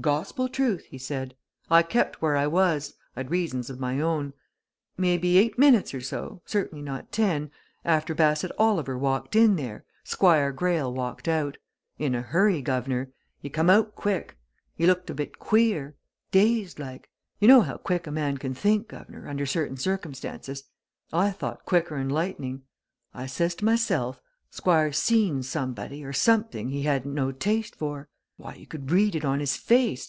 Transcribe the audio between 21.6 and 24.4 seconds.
quicker'n lightning. I says to myself